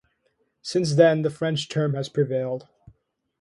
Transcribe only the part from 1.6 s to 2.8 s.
term has prevailed.